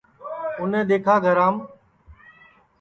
[0.59, 1.55] اُنیں دؔیکھا گھرام